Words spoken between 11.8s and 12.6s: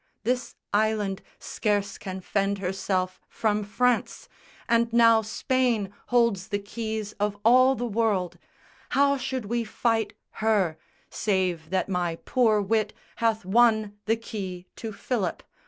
my poor